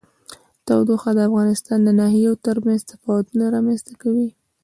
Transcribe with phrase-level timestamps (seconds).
[0.65, 4.27] تودوخه د افغانستان د ناحیو ترمنځ تفاوتونه رامنځ ته کوي.